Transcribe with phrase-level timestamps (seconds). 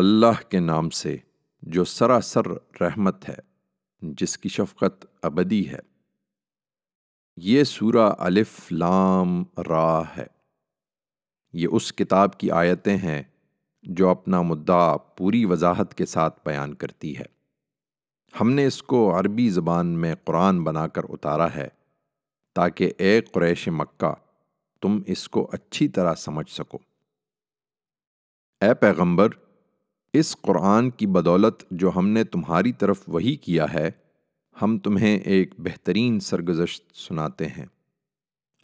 [0.00, 1.16] اللہ کے نام سے
[1.62, 2.46] جو سراسر
[2.80, 3.34] رحمت ہے،
[4.02, 5.78] جس کی شفقت ابدی ہے۔
[7.36, 10.26] یہ سورہ الف لام را ہے۔
[11.52, 13.22] یہ اس کتاب کی آیتیں ہیں
[13.82, 17.26] جو اپنا مدعا پوری وضاحت کے ساتھ بیان کرتی ہے۔
[18.40, 21.68] ہم نے اس کو عربی زبان میں قرآن بنا کر اتارا ہے
[22.54, 24.14] تاکہ اے قریش مکہ،
[24.82, 26.78] تم اس کو اچھی طرح سمجھ سکو۔
[28.60, 29.28] اے پیغمبر
[30.12, 33.90] اس قرآن کی بدولت جو ہم نے تمہاری طرف وہی کیا ہے،
[34.62, 37.66] ہم تمہیں ایک بہترین سرگزشت سناتے ہیں۔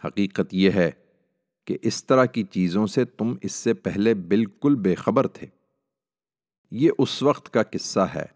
[0.04, 0.90] حقیقت یہ ہے
[1.64, 5.46] کہ اس طرح کی چیزوں سے تم اس سے پہلے بالکل بے خبر تھے۔
[6.70, 8.26] یہ اس وقت کا قصہ ہے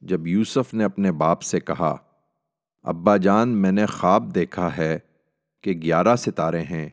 [0.00, 1.96] جب یوسف نے اپنے باپ سے کہا،
[2.82, 4.98] ابا جان، میں نے خواب دیکھا ہے
[5.62, 6.88] کہ گیارہ ستارے ہیں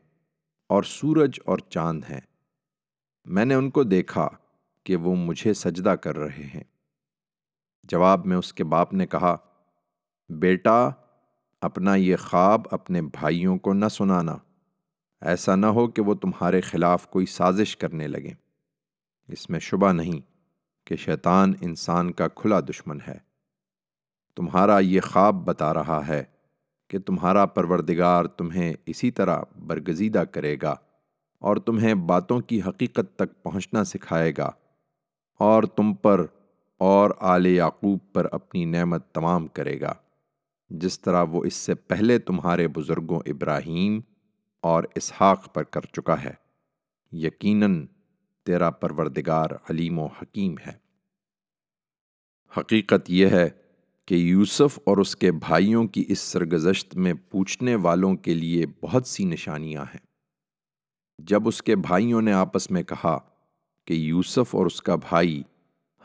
[0.68, 2.20] اور سورج اور چاند ہیں۔
[3.24, 4.28] میں نے ان کو دیکھا۔
[4.84, 6.64] کہ وہ مجھے سجدہ کر رہے ہیں۔
[7.82, 9.36] جواب میں اس کے باپ نے کہا،
[10.28, 10.88] بیٹا،
[11.60, 14.36] اپنا یہ خواب اپنے بھائیوں کو نہ سنانا۔
[15.20, 18.34] ایسا نہ ہو کہ وہ تمہارے خلاف کوئی سازش کرنے لگیں
[19.28, 20.20] اس میں شبہ نہیں
[20.86, 23.18] کہ شیطان انسان کا کھلا دشمن ہے۔
[24.36, 26.24] تمہارا یہ خواب بتا رہا ہے
[26.90, 30.74] کہ تمہارا پروردگار تمہیں اسی طرح برگزیدہ کرے گا
[31.38, 34.50] اور تمہیں باتوں کی حقیقت تک پہنچنا سکھائے گا۔
[35.38, 36.26] اور تم پر
[36.78, 39.92] اور آل یعقوب پر اپنی نعمت تمام کرے گا،
[40.70, 44.00] جس طرح وہ اس سے پہلے تمہارے بزرگوں ابراہیم
[44.60, 46.32] اور اسحاق پر کر چکا ہے۔
[47.12, 47.86] یقیناً
[48.44, 50.72] تیرا پروردگار علیم و حکیم ہے۔
[52.56, 53.48] حقیقت یہ ہے
[54.06, 59.06] کہ یوسف اور اس کے بھائیوں کی اس سرگزشت میں پوچھنے والوں کے لیے بہت
[59.06, 60.06] سی نشانیاں ہیں۔
[61.18, 63.18] جب اس کے بھائیوں نے آپس میں کہا
[63.84, 65.42] کہ یوسف اور اس کا بھائی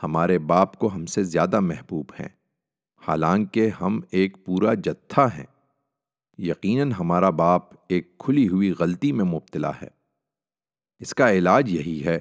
[0.04, 2.28] ہمارے باپ کو ہم سے زیادہ محبوب ہیں،
[3.08, 5.46] حالانکہ ہم ایک پورا جتھا ہیں۔
[6.38, 9.88] یقیناً ہمارا باپ ایک کھلی ہوئی غلطی میں مبتلا ہے۔
[11.00, 12.20] اس کا علاج یہی ہے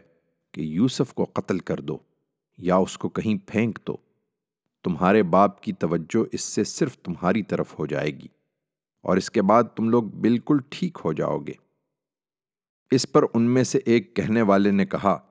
[0.52, 1.98] کہ یوسف کو قتل کر دو
[2.58, 3.96] یا اس کو کہیں پھینک دو۔
[4.84, 8.28] تمہارے باپ کی توجہ اس سے صرف تمہاری طرف ہو جائے گی
[9.02, 11.52] اور اس کے بعد تم لوگ بالکل ٹھیک ہو جاؤ گے۔
[12.90, 15.27] اس پر ان میں سے ایک کہنے والے نے کہا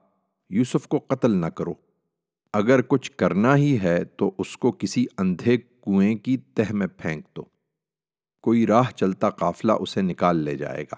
[0.50, 1.74] یوسف کو قتل نہ کرو۔
[2.54, 7.36] اگر کچھ کرنا ہی ہے تو اس کو کسی اندھے کنویں کی تہ میں پھینک
[7.36, 7.44] دو۔
[8.42, 10.96] کوئی راہ چلتا قافلہ اسے نکال لے جائے گا۔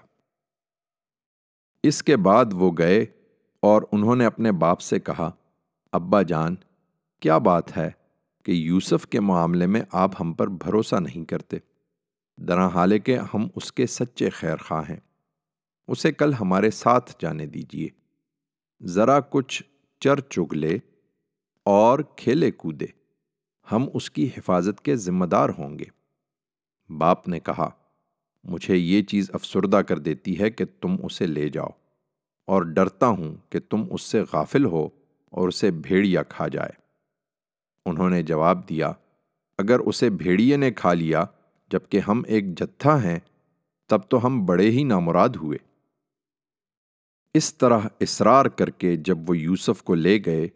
[1.82, 3.06] اس کے بعد وہ گئے
[3.60, 5.30] اور انہوں نے اپنے باپ سے کہا،
[5.92, 6.54] ابا جان،
[7.20, 7.90] کیا بات ہے
[8.44, 11.56] کہ یوسف کے معاملے میں آپ ہم پر بھروسہ نہیں کرتے؟
[12.38, 15.00] درا حالے کہ ہم اس کے سچے خیر خواہ ہیں۔
[15.88, 17.88] اسے کل ہمارے ساتھ جانے دیجیے
[18.82, 19.62] ذرا کچھ
[20.00, 20.78] چر چگ لے
[21.64, 22.86] اور کھیلے کودے۔
[23.72, 25.84] ہم اس کی حفاظت کے ذمہ دار ہوں گے۔
[26.98, 27.70] باپ نے کہا،
[28.44, 31.68] مجھے یہ چیز افسردہ کر دیتی ہے کہ تم اسے لے جاؤ
[32.46, 34.88] اور ڈرتا ہوں کہ تم اس سے غافل ہو
[35.30, 36.70] اور اسے بھیڑیا کھا جائے۔
[37.86, 38.92] انہوں نے جواب دیا،
[39.58, 41.24] اگر اسے بھیڑیے نے کھا لیا
[41.70, 43.18] جبکہ ہم ایک جتھا ہیں،
[43.88, 45.69] تب تو ہم بڑے ہی نامراد ہوئے۔
[47.34, 50.48] اس طرح اصرار کر کے جب وہ یوسف کو لے گئے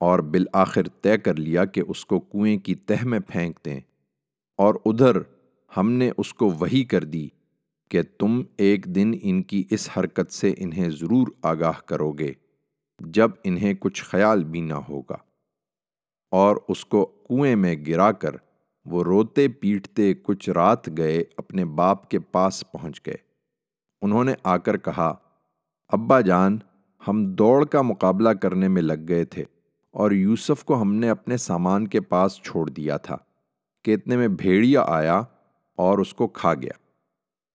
[0.00, 3.80] اور بالآخر طے کر لیا کہ اس کو کنویں کی تہ میں پھینک دیں،
[4.58, 5.18] اور ادھر
[5.72, 7.28] ہم نے اس کو وہی کر دی
[7.90, 12.32] کہ تم ایک دن ان کی اس حرکت سے انہیں ضرور آگاہ کرو گے
[13.00, 15.16] جب انہیں کچھ خیال بھی نہ ہوگا۔
[16.32, 18.36] اور اس کو کنویں میں گرا کر
[18.86, 23.16] وہ روتے پیٹتے کچھ رات گئے اپنے باپ کے پاس پہنچ گئے۔
[24.02, 25.12] انہوں نے آ کر کہا
[25.88, 26.58] ابا جان
[27.08, 29.44] ہم دوڑ کا مقابلہ کرنے میں لگ گئے تھے
[29.90, 33.16] اور یوسف کو ہم نے اپنے سامان کے پاس چھوڑ دیا تھا
[33.84, 35.22] کہ اتنے میں بھیڑیا آیا
[35.76, 36.72] اور اس کو کھا گیا۔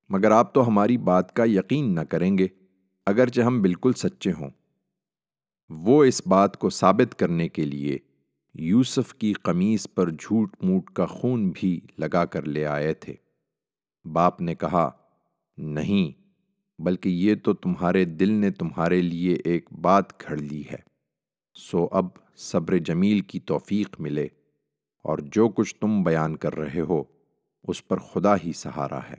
[0.10, 2.48] مگر آپ تو ہماری بات کا یقین نہ کریں گے،
[3.06, 4.50] اگرچہ ہم بالکل سچے ہوں۔
[5.70, 7.98] وہ اس بات کو ثابت کرنے کے لیے
[8.54, 13.16] یوسف کی قمیص پر جھوٹ موٹ کا خون بھی لگا کر لے آئے تھے۔
[14.06, 14.92] باپ نے کہا،
[15.58, 16.19] نہیں
[16.80, 20.90] بلکہ یہ تو تمہارے دل نے تمہارے لیے ایک بات گھڑ لی ہے۔
[21.54, 22.06] سو اب
[22.38, 24.26] صبر جمیل کی توفیق ملے
[25.04, 27.04] اور جو کچھ تم بیان کر رہے ہو،
[27.64, 29.16] اس پر خدا ہی سہارا ہے۔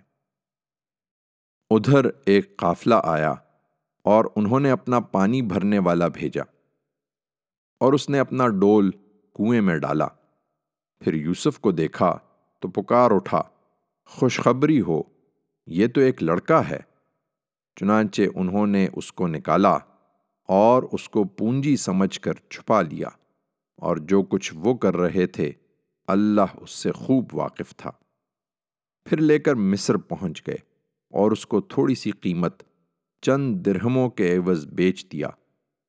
[1.71, 3.35] ادھر ایک قافلہ آیا
[4.03, 6.43] اور انہوں نے اپنا پانی بھرنے والا بھیجا
[7.81, 8.91] اور اس نے اپنا ڈول
[9.35, 10.07] کنویں میں ڈالا۔
[11.01, 12.19] پھر یوسف کو دیکھا
[12.59, 13.43] تو پکار اٹھا،
[14.07, 15.03] خوشخبری ہو،
[15.67, 16.90] یہ تو ایک لڑکا ہے۔
[17.81, 19.79] چنانچہ انہوں نے اس کو نکالا
[20.49, 23.09] اور اس کو پونجی سمجھ کر چھپا لیا
[23.77, 25.53] اور جو کچھ وہ کر رہے تھے،
[26.07, 27.91] اللہ اس سے خوب واقف تھا۔
[29.05, 30.57] پھر لے کر مصر پہنچ گئے
[31.11, 32.63] اور اس کو تھوڑی سی قیمت
[33.23, 35.29] چند درہموں کے عوض بیچ دیا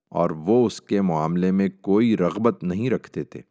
[0.09, 3.41] اور وہ اس کے معاملے میں کوئی رغبت نہیں رکھتے تھے۔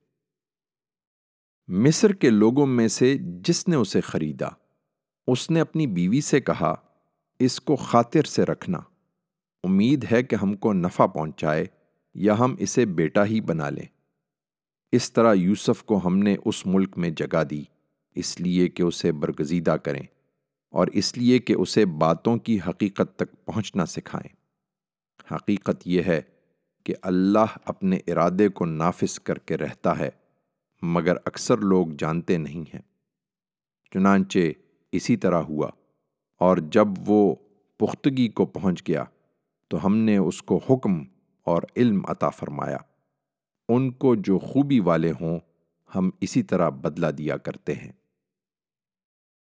[1.69, 4.49] مصر کے لوگوں میں سے جس نے اسے خریدا،
[5.27, 6.75] اس نے اپنی بیوی سے کہا
[7.41, 8.79] اس کو خاطر سے رکھنا۔
[9.65, 11.67] امید ہے کہ ہم کو نفع پہنچائے
[12.15, 13.87] یا ہم اسے بیٹا ہی بنا لیں۔
[14.93, 17.65] اس طرح یوسف کو ہم نے اس ملک میں جگہ دی،
[18.15, 20.03] اس لیے کہ اسے برگزیدہ کریں
[20.71, 24.37] اور اس لیے کہ اسے باتوں کی حقیقت تک پہنچنا سکھائیں۔
[25.35, 26.21] حقیقت یہ ہے
[26.85, 30.11] کہ اللہ اپنے ارادے کو نافذ کر کے رہتا ہے،
[30.83, 32.83] مگر اکثر لوگ جانتے نہیں ہیں۔
[33.95, 34.39] چنانچہ
[34.93, 35.71] اسی طرح ہوا۔
[36.41, 37.35] اور جب وہ
[37.77, 39.05] پختگی کو پہنچ گیا
[39.69, 41.05] تو ہم نے اس کو حکم
[41.43, 42.77] اور علم عطا فرمایا۔
[43.69, 45.39] ان کو جو خوبی والے ہوں،
[45.95, 47.93] ہم اسی طرح بدلہ دیا کرتے ہیں۔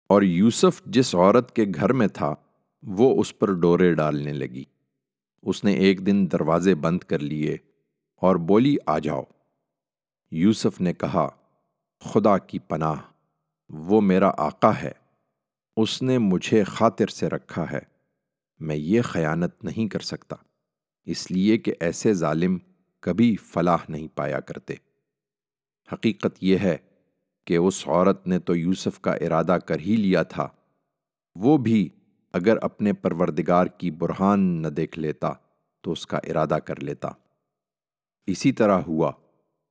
[0.10, 2.36] اور یوسف جس عورت کے گھر میں تھا،
[2.84, 4.64] وہ اس پر ڈورے ڈالنے لگی۔
[5.42, 7.58] اس نے ایک دن دروازے بند کر لیے
[8.16, 9.24] اور بولی، آ جاؤ۔
[10.32, 11.30] یوسف نے کہا،
[12.00, 12.96] خدا کی پناہ،
[13.70, 15.09] وہ میرا آقا ہے۔
[15.82, 17.80] اس نے مجھے خاطر سے رکھا ہے۔
[18.60, 20.36] میں یہ خیانت نہیں کر سکتا،
[21.06, 22.58] اس لیے کہ ایسے ظالم
[23.00, 24.74] کبھی فلاح نہیں پایا کرتے۔
[25.94, 26.78] حقیقت یہ ہے
[27.46, 30.48] کہ اس عورت نے تو یوسف کا ارادہ کر ہی لیا تھا۔
[31.36, 31.90] وہ بھی
[32.34, 35.34] اگر اپنے پروردگار کی برہان نہ دیکھ لیتا
[35.82, 37.10] تو اس کا ارادہ کر لیتا۔
[38.28, 39.12] اسی طرح ہوا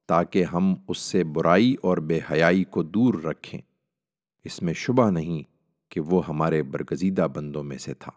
[0.09, 3.61] تاکہ ہم اس سے برائی اور بے حیائی کو دور رکھیں۔
[4.45, 5.58] اس میں شبہ نہیں
[5.89, 8.13] کہ وہ ہمارے برگزیدہ بندوں میں سے تھا۔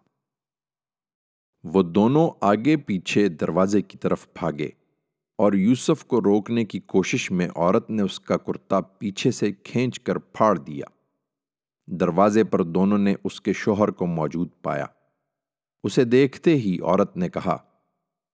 [1.64, 4.70] وہ دونوں آگے پیچھے دروازے کی طرف بھاگے
[5.38, 10.00] اور یوسف کو روکنے کی کوشش میں عورت نے اس کا کرتا پیچھے سے کھینچ
[10.00, 10.86] کر پھاڑ دیا۔
[11.88, 14.86] دروازے پر دونوں نے اس کے شوہر کو موجود پایا۔
[15.84, 17.58] اسے دیکھتے ہی عورت نے کہا،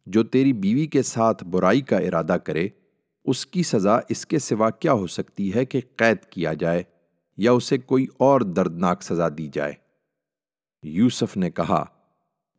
[0.06, 2.68] جو تیری بیوی کے ساتھ برائی کا ارادہ کرے،
[3.26, 6.84] اس کی سزا اس کے سوا کیا ہو سکتی ہے کہ قید کیا جائے؟
[7.38, 9.74] یا اسے کوئی اور دردناک سزا دی جائے۔
[10.84, 11.86] یوسف نے کہا،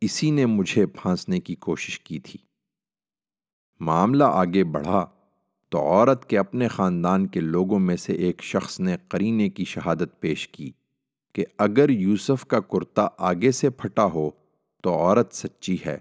[0.01, 2.39] اسی نے مجھے پھانسنے کی کوشش کی تھی۔
[3.79, 5.05] معاملہ آگے بڑھا
[5.69, 10.19] تو عورت کے اپنے خاندان کے لوگوں میں سے ایک شخص نے قرینے کی شہادت
[10.19, 10.71] پیش کی
[11.33, 14.29] کہ اگر یوسف کا کرتا آگے سے پھٹا ہو
[14.83, 15.97] تو عورت سچی ہے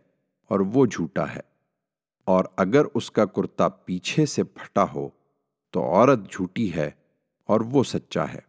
[0.49, 1.41] اور وہ جھوٹا ہے۔
[2.25, 5.09] اور اگر اس کا کرتا پیچھے سے پھٹا ہو
[5.71, 6.91] تو عورت جھوٹی ہے
[7.45, 8.48] اور وہ سچا ہے۔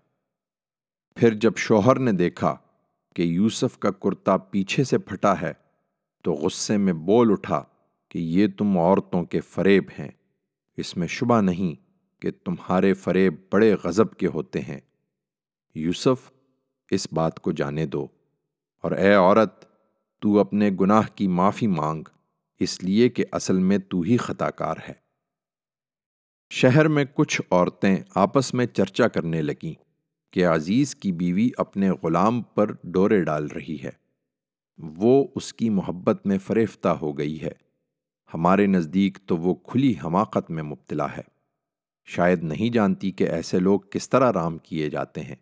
[1.20, 2.56] پھر جب شوہر نے دیکھا
[3.16, 5.54] کہ یوسف کا کرتا پیچھے سے پھٹا ہے،
[6.24, 7.64] تو غصے میں بول اٹھا
[8.10, 10.08] کہ یہ تم عورتوں کے فریب ہیں۔
[10.78, 11.76] اس میں شبہ نہیں
[12.22, 14.80] کہ تمہارے فریب بڑے غضب کے ہوتے ہیں۔
[15.76, 16.32] یوسف،
[16.92, 18.08] اس بات کو جانے دو۔
[18.82, 19.66] اور اے عورت،
[20.20, 22.04] تو اپنے گناہ کی معافی مانگ،
[22.60, 24.94] اس لیے کہ اصل میں تو ہی خطا کار ہے۔
[26.50, 29.89] شہر میں کچھ عورتیں آپس میں چرچا کرنے لگیں۔
[30.32, 33.90] کہ عزیز کی بیوی اپنے غلام پر ڈورے ڈال رہی ہے۔
[34.78, 37.52] وہ اس کی محبت میں فریفتہ ہو گئی ہے۔
[38.34, 41.22] ہمارے نزدیک تو وہ کھلی حماقت میں مبتلا ہے۔
[42.06, 45.36] شاید نہیں جانتی کہ ایسے لوگ کس طرح رام کیے جاتے ہیں۔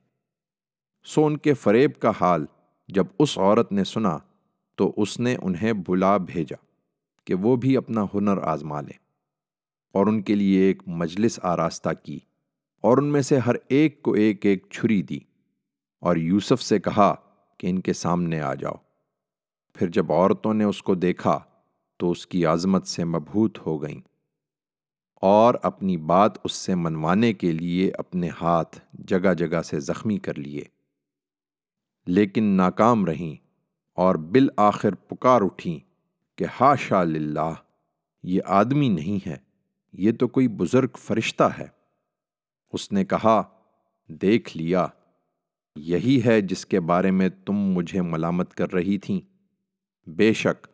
[1.03, 2.45] سو ان کے فریب کا حال
[2.87, 4.17] جب اس عورت نے سنا
[4.75, 6.55] تو اس نے انہیں بلا بھیجا
[7.25, 8.99] کہ وہ بھی اپنا ہنر آزما لیں
[9.93, 12.19] اور ان کے لیے ایک مجلس آراستہ کی۔
[12.81, 15.19] اور ان میں سے ہر ایک کو ایک ایک چھری دی
[15.99, 17.15] اور یوسف سے کہا
[17.57, 18.73] کہ ان کے سامنے آ جاؤ۔
[19.73, 21.39] پھر جب عورتوں نے اس کو دیکھا
[21.97, 24.01] تو اس کی عظمت سے مبہوت ہو گئیں
[25.21, 30.37] اور اپنی بات اس سے منوانے کے لیے اپنے ہاتھ جگہ جگہ سے زخمی کر
[30.37, 30.63] لیے۔
[32.07, 33.47] لیکن ناکام رہیں
[33.93, 35.79] اور بالآخر پکار اٹھیں
[36.37, 37.53] کہ ہاشا للہ،
[38.23, 39.37] یہ آدمی نہیں ہے،
[39.93, 41.76] یہ تو کوئی بزرگ فرشتہ ہے۔
[42.71, 43.43] اس نے کہا،
[44.07, 44.87] دیکھ لیا،
[45.75, 49.21] یہی ہے جس کے بارے میں تم مجھے ملامت کر رہی تھیں۔
[50.09, 50.67] بے شک،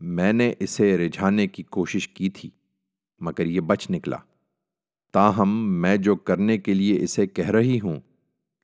[0.00, 2.50] میں نے اسے رجھانے کی کوشش کی تھی،
[3.20, 4.16] مگر یہ بچ نکلا۔
[5.12, 8.00] تاہم، میں جو کرنے کے لیے اسے کہہ رہی ہوں،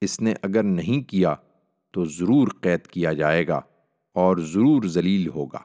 [0.01, 1.35] اس نے اگر نہیں کیا
[1.91, 3.61] تو ضرور قید کیا جائے گا
[4.13, 5.59] اور ضرور ذلیل ہوگا۔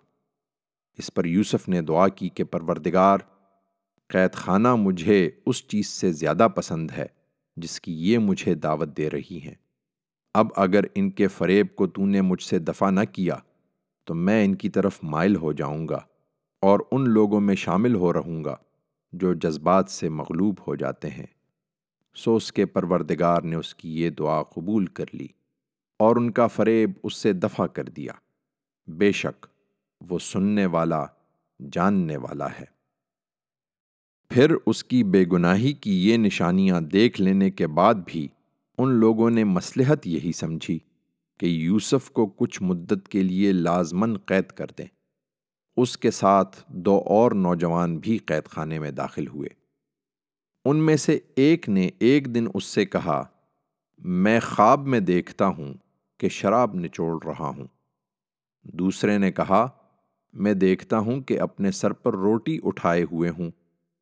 [0.98, 3.18] اس پر یوسف نے دعا کی کہ پروردگار
[4.08, 7.06] قید خانہ مجھے اس چیز سے زیادہ پسند ہے
[7.56, 9.54] جس کی یہ مجھے دعوت دے رہی ہیں۔
[10.34, 13.34] اب اگر ان کے فریب کو تو نے مجھ سے دفع نہ کیا
[14.04, 16.00] تو میں ان کی طرف مائل ہو جاؤں گا
[16.60, 18.56] اور ان لوگوں میں شامل ہو رہوں گا
[19.12, 21.26] جو جذبات سے مغلوب ہو جاتے ہیں۔
[22.14, 25.28] سو اس کے پروردگار نے اس کی یہ دعا قبول کر لی
[25.98, 28.12] اور ان کا فریب اس سے دفع کر دیا۔
[28.86, 29.46] بے شک
[30.00, 31.04] وہ سننے والا،
[31.72, 32.73] جاننے والا ہے۔
[34.28, 38.28] پھر اس کی بے گناہی کی یہ نشانیاں دیکھ لینے کے بعد بھی
[38.78, 40.78] ان لوگوں نے مصلحت یہی سمجھی
[41.38, 44.86] کہ یوسف کو کچھ مدت کے لیے لازمن قید کر دیں۔
[45.76, 49.48] اس کے ساتھ دو اور نوجوان بھی قید خانے میں داخل ہوئے۔
[50.64, 53.24] ان میں سے ایک نے ایک دن اس سے کہا،
[53.98, 55.74] میں خواب میں دیکھتا ہوں
[56.18, 57.66] کہ شراب نچوڑ رہا ہوں۔
[58.64, 59.68] دوسرے نے کہا،
[60.32, 63.50] میں دیکھتا ہوں کہ اپنے سر پر روٹی اٹھائے ہوئے ہوں۔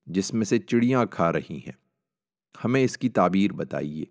[0.06, 1.73] جس میں سے چڑیاں کھا رہی ہیں۔
[2.64, 4.04] ہمیں اس کی تعبیر بتائیے۔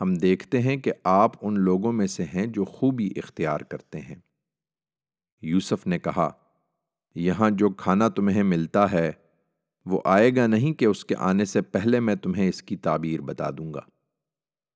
[0.00, 4.14] ہم دیکھتے ہیں کہ آپ ان لوگوں میں سے ہیں جو خوبی اختیار کرتے ہیں۔
[5.42, 6.30] یوسف نے کہا،
[7.14, 9.12] یہاں جو کھانا تمہیں ملتا ہے،
[9.86, 13.20] وہ آئے گا نہیں کہ اس کے آنے سے پہلے میں تمہیں اس کی تعبیر
[13.20, 13.80] بتا دوں گا۔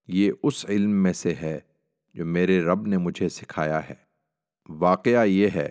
[0.09, 1.59] یہ اس علم میں سے ہے
[2.15, 3.95] جو میرے رب نے مجھے سکھایا ہے۔
[4.69, 5.69] واقعہ یہ ہے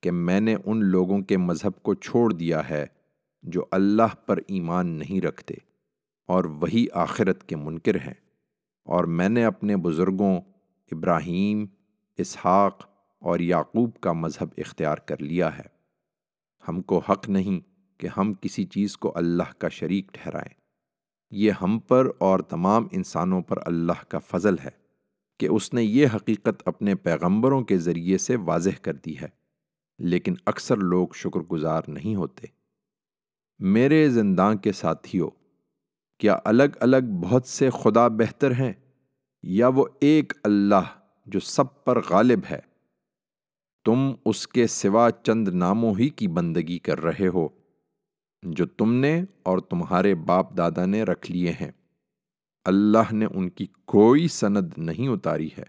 [0.00, 2.86] کہ میں نے ان لوگوں کے مذہب کو چھوڑ دیا ہے
[3.42, 5.54] جو اللہ پر ایمان نہیں رکھتے
[6.26, 8.14] اور وہی آخرت کے منکر ہیں۔
[8.84, 10.40] اور میں نے اپنے بزرگوں
[10.92, 11.66] ابراہیم،
[12.18, 15.80] اسحاق اور یعقوب کا مذہب اختیار کر لیا ہے۔
[16.68, 17.60] ہم کو حق نہیں
[18.00, 20.54] کہ ہم کسی چیز کو اللہ کا شریک ٹھہرائیں۔
[21.30, 24.70] یہ ہم پر اور تمام انسانوں پر اللہ کا فضل ہے
[25.40, 29.28] کہ اس نے یہ حقیقت اپنے پیغمبروں کے ذریعے سے واضح کر دی ہے۔
[29.98, 32.59] لیکن اکثر لوگ شکر گزار نہیں ہوتے۔
[33.60, 35.30] میرے زنداں کے ساتھیوں،
[36.18, 38.72] کیا الگ الگ بہت سے خدا بہتر ہیں
[39.42, 42.58] یا وہ ایک اللہ جو سب پر غالب ہے؟
[43.84, 47.48] تم اس کے سوا چند ناموں ہی کی بندگی کر رہے ہو،
[48.42, 51.70] جو تم نے اور تمہارے باپ دادا نے رکھ لیے ہیں۔
[52.64, 55.64] اللہ نے ان کی کوئی سند نہیں اتاری ہے۔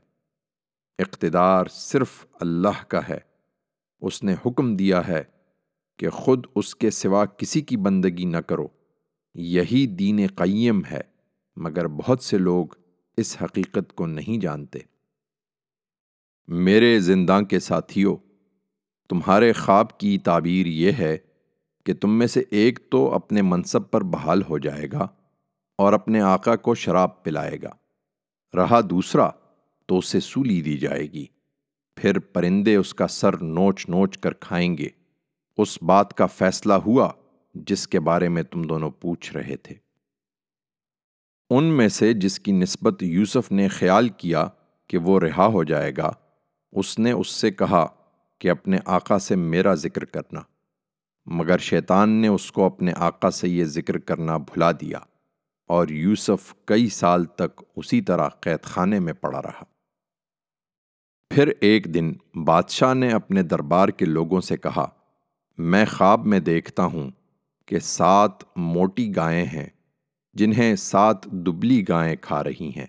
[1.00, 3.20] اقتدار صرف اللہ کا ہے۔
[4.02, 5.24] اس نے حکم دیا ہے
[6.02, 8.68] کہ خود اس کے سوا کسی کی بندگی نہ کرو۔
[9.34, 11.02] یہی دین قیم ہے،
[11.56, 12.68] مگر بہت سے لوگ
[13.18, 14.80] اس حقیقت کو نہیں جانتے۔
[16.48, 18.18] میرے زنداں کے ساتھیوں،
[19.10, 21.18] تمہارے خواب کی تعبیر یہ ہے
[21.86, 25.08] کہ تم میں سے ایک تو اپنے منصب پر بحال ہو جائے گا
[25.78, 27.72] اور اپنے آقا کو شراب پلائے گا۔
[28.56, 29.30] رہا دوسرا
[29.86, 31.26] تو اسے سولی دی جائے گی،
[31.96, 35.01] پھر پرندے اس کا سر نوچ نوچ کر کھائیں گے۔
[35.62, 37.10] اس بات کا فیصلہ ہوا
[37.54, 39.76] جس کے بارے میں تم دونوں پوچھ رہے تھے۔
[41.50, 44.48] ان میں سے جس کی نسبت یوسف نے خیال کیا
[44.88, 46.12] کہ وہ رہا ہو جائے گا،
[46.72, 47.88] اس نے اس سے کہا
[48.40, 50.42] کہ اپنے آقا سے میرا ذکر کرنا۔
[51.26, 55.00] مگر شیطان نے اس کو اپنے آقا سے یہ ذکر کرنا بھلا دیا
[55.68, 59.64] اور یوسف کئی سال تک اسی طرح قید خانے میں پڑا رہا۔
[61.30, 62.14] پھر ایک دن
[62.46, 64.88] بادشاہ نے اپنے دربار کے لوگوں سے کہا
[65.58, 67.12] میں خواب میں دیکھتا ہوں
[67.66, 69.68] کہ سات موٹی گائیں ہیں
[70.34, 72.86] جنہیں سات دبلی گائیں کھا رہی ہیں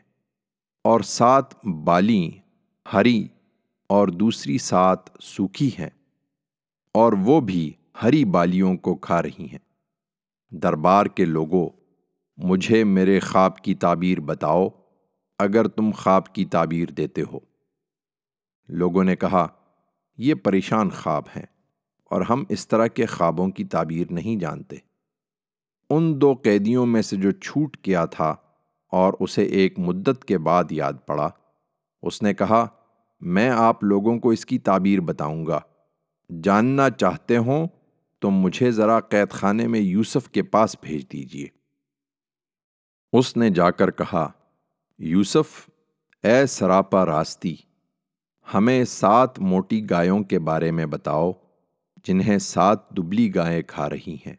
[0.84, 2.30] اور سات بالی،
[2.92, 3.28] ہری
[3.88, 5.90] اور دوسری سات سوکھی ہیں
[6.94, 9.58] اور وہ بھی ہری بالیوں کو کھا رہی ہیں۔
[10.50, 11.68] دربار کے لوگوں،
[12.36, 14.68] مجھے میرے خواب کی تعبیر بتاؤ
[15.38, 17.38] اگر تم خواب کی تعبیر دیتے ہو۔
[18.68, 19.46] لوگوں نے کہا،
[20.18, 21.46] یہ پریشان خواب ہیں۔
[22.12, 24.76] اور ہم اس طرح کے خوابوں کی تعبیر نہیں جانتے۔
[25.90, 28.34] ان دو قیدیوں میں سے جو چھوٹ کیا تھا
[28.92, 31.28] اور اسے ایک مدت کے بعد یاد پڑا،
[32.02, 32.66] اس نے کہا،
[33.20, 35.60] میں آپ لوگوں کو اس کی تعبیر بتاؤں گا۔
[36.42, 37.66] جاننا چاہتے ہوں
[38.18, 41.46] تو مجھے ذرا قید خانے میں یوسف کے پاس بھیج دیجیے
[43.12, 44.28] اس نے جا کر کہا،
[44.98, 45.70] یوسف،
[46.22, 47.56] اے سراپا راستی،
[48.54, 51.32] ہمیں سات موٹی گایوں کے بارے میں بتاؤ۔
[52.02, 54.34] جنہیں سات دبلی گائیں کھا رہی ہیں۔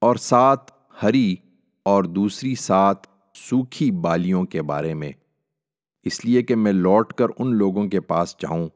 [0.00, 0.58] اور سات
[1.02, 1.36] ہری
[1.82, 2.96] اور دوسری سات
[3.34, 5.12] سوکھی بالیوں کے بارے میں۔
[6.02, 8.68] اس لیے کہ میں لوٹ کر ان لوگوں کے پاس جاؤں،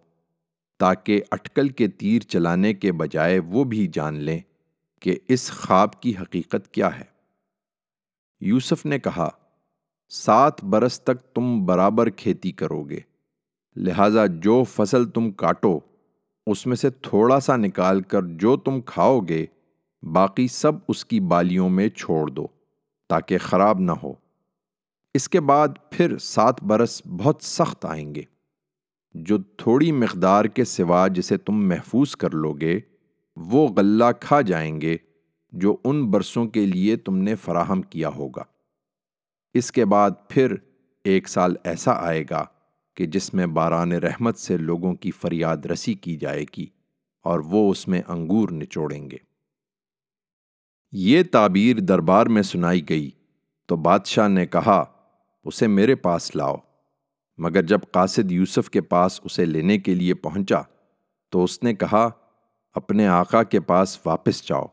[0.78, 4.38] تاکہ اٹکل کے تیر چلانے کے بجائے وہ بھی جان لیں
[5.00, 7.04] کہ اس خواب کی حقیقت کیا ہے۔
[8.40, 9.28] یوسف نے کہا،
[10.08, 13.00] سات برس تک تم برابر کھیتی کرو گے،
[13.76, 15.80] لہذا جو فصل تم کاٹو
[16.46, 19.46] اس میں سے تھوڑا سا نکال کر جو تم کھاؤ گے،
[20.02, 22.46] باقی سب اس کی بالیوں میں چھوڑ دو
[23.08, 24.12] تاکہ خراب نہ ہو۔
[25.14, 28.22] اس کے بعد پھر سات برس بہت سخت آئیں گے۔
[29.14, 32.80] جو تھوڑی مقدار کے سوا جسے تم محفوظ کر لو گے،
[33.36, 34.96] وہ غلہ کھا جائیں گے
[35.52, 38.42] جو ان برسوں کے لیے تم نے فراہم کیا ہوگا۔
[39.54, 40.54] اس کے بعد پھر
[41.04, 42.46] ایک سال ایسا آئے گا
[42.94, 46.66] کہ جس میں باران رحمت سے لوگوں کی فریاد رسی کی جائے گی
[47.22, 49.16] اور وہ اس میں انگور نچوڑیں گے۔
[50.92, 53.10] یہ تعبیر دربار میں سنائی گئی
[53.66, 54.84] تو بادشاہ نے کہا،
[55.44, 56.56] اسے میرے پاس لاؤ۔
[57.38, 60.60] مگر جب قاصد یوسف کے پاس اسے لینے کے لیے پہنچا
[61.30, 62.08] تو اس نے کہا،
[62.74, 64.66] اپنے آقا کے پاس واپس جاؤ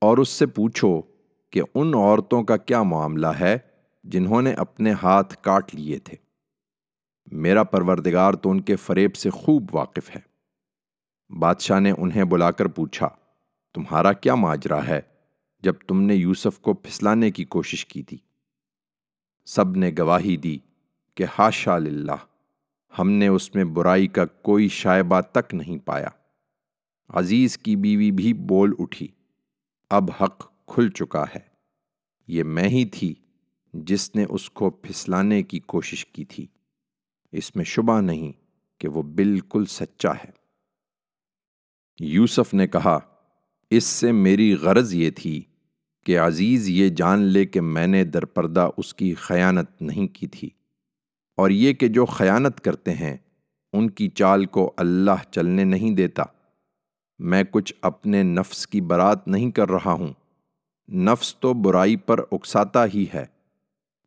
[0.00, 1.02] اور اس سے پوچھو
[1.50, 3.58] کہ ان عورتوں کا کیا معاملہ ہے
[4.04, 6.21] جنہوں نے اپنے ہاتھ کاٹ لیے تھے۔
[7.32, 10.20] میرا پروردگار تو ان کے فریب سے خوب واقف ہے۔
[11.38, 13.08] بادشاہ نے انہیں بلا کر پوچھا،
[13.74, 15.00] تمہارا کیا ماجرا ہے
[15.62, 18.18] جب تم نے یوسف کو پھسلانے کی کوشش کی تھی؟
[19.44, 20.58] سب نے گواہی دی
[21.14, 22.16] کہ ہاشا للہ،
[22.98, 26.08] ہم نے اس میں برائی کا کوئی شائبہ تک نہیں پایا۔
[27.08, 29.08] عزیز کی بیوی بھی بول اٹھی،
[29.90, 31.40] اب حق کھل چکا ہے۔
[32.26, 33.14] یہ میں ہی تھی
[33.74, 36.46] جس نے اس کو پھسلانے کی کوشش کی تھی۔
[37.32, 38.32] اس میں شبہ نہیں
[38.80, 40.30] کہ وہ بالکل سچا ہے۔
[42.00, 42.98] یوسف نے کہا،
[43.70, 45.42] اس سے میری غرض یہ تھی
[46.06, 50.50] کہ عزیز یہ جان لے کہ میں نے درپردہ اس کی خیانت نہیں کی تھی۔
[51.36, 53.16] اور یہ کہ جو خیانت کرتے ہیں،
[53.72, 56.22] ان کی چال کو اللہ چلنے نہیں دیتا۔
[57.18, 60.12] میں کچھ اپنے نفس کی برات نہیں کر رہا ہوں۔
[60.92, 63.24] نفس تو برائی پر اکساتا ہی ہے۔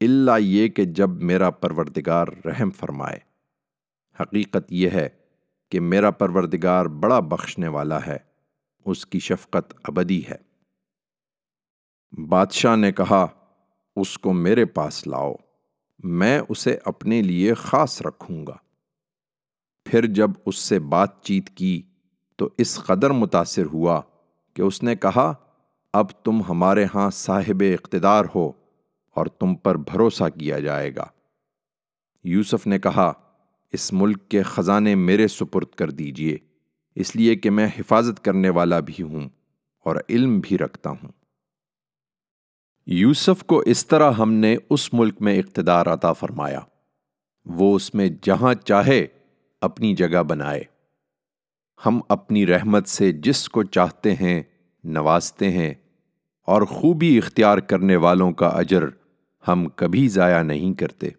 [0.01, 3.19] اللہ یہ کہ جب میرا پروردگار رحم فرمائے۔
[4.19, 5.09] حقیقت یہ ہے
[5.71, 8.17] کہ میرا پروردگار بڑا بخشنے والا ہے،
[8.85, 10.37] اس کی شفقت ابدی ہے۔
[12.21, 13.27] بادشاہ نے کہا،
[13.95, 15.33] اس کو میرے پاس لاؤ،
[16.03, 18.57] میں اسے اپنے لیے خاص رکھوں گا۔
[19.85, 21.81] پھر جب اس سے بات چیت کی
[22.35, 24.01] تو اس قدر متاثر ہوا
[24.53, 25.33] کہ اس نے کہا،
[25.93, 28.51] اب تم ہمارے ہاں صاحب اقتدار ہو۔
[29.15, 31.05] اور تم پر بھروسہ کیا جائے گا۔
[32.23, 33.13] یوسف نے کہا،
[33.71, 36.37] اس ملک کے خزانے میرے سپرد کر دیجیے،
[36.95, 39.29] اس لیے کہ میں حفاظت کرنے والا بھی ہوں
[39.83, 41.09] اور علم بھی رکھتا ہوں۔
[42.87, 46.59] یوسف کو اس طرح ہم نے اس ملک میں اقتدار عطا فرمایا۔
[47.45, 49.07] وہ اس میں جہاں چاہے
[49.61, 50.63] اپنی جگہ بنائے۔
[51.85, 54.43] ہم اپنی رحمت سے جس کو چاہتے ہیں
[54.83, 55.73] نوازتے ہیں
[56.41, 58.83] اور خوبی اختیار کرنے والوں کا اجر
[59.47, 61.09] ہم کبھی ضائع نہیں کرتے۔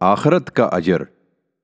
[0.00, 1.02] آخرت کا اجر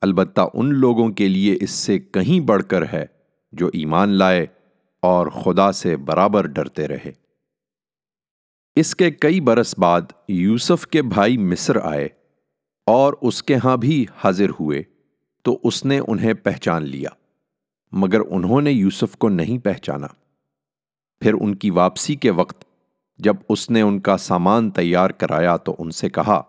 [0.00, 3.06] البتہ ان لوگوں کے لیے اس سے کہیں بڑھ کر ہے
[3.52, 4.46] جو ایمان لائے
[5.02, 7.12] اور خدا سے برابر ڈرتے رہے۔
[8.76, 12.08] اس کے کئی برس بعد یوسف کے بھائی مصر آئے
[12.86, 14.82] اور اس کے ہاں بھی حاضر ہوئے
[15.42, 17.10] تو اس نے انہیں پہچان لیا،
[17.92, 20.06] مگر انہوں نے یوسف کو نہیں پہچانا۔
[21.20, 22.64] پھر ان کی واپسی کے وقت
[23.18, 26.42] جب اس نے ان کا سامان تیار کرایا تو ان سے کہا،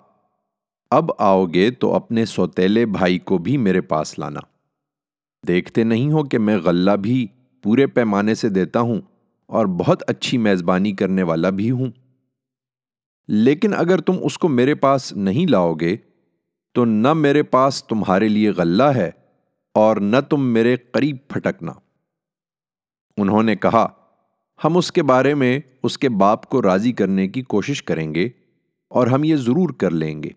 [0.91, 4.39] اب آؤ گے تو اپنے سوتیلے بھائی کو بھی میرے پاس لانا۔
[5.47, 7.27] دیکھتے نہیں ہو کہ میں غلہ بھی
[7.63, 9.01] پورے پیمانے سے دیتا ہوں
[9.45, 11.91] اور بہت اچھی میزبانی کرنے والا بھی ہوں۔
[13.27, 15.97] لیکن اگر تم اس کو میرے پاس نہیں لاؤ گے
[16.73, 19.11] تو نہ میرے پاس تمہارے لیے غلہ ہے
[19.73, 21.71] اور نہ تم میرے قریب پھٹکنا۔
[23.17, 23.87] انہوں نے کہا
[24.63, 28.29] ہم اس کے بارے میں اس کے باپ کو راضی کرنے کی کوشش کریں گے
[28.87, 30.29] اور ہم یہ ضرور کر لیں گے۔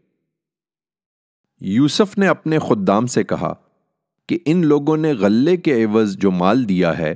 [1.61, 3.55] یوسف نے اپنے خدام سے کہا
[4.27, 7.15] کہ ان لوگوں نے غلے کے عوض جو مال دیا ہے،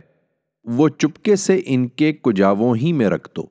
[0.64, 3.42] وہ چپکے سے ان کے کجاووں ہی میں رکھ دو۔